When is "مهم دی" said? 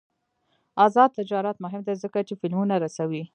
1.65-1.95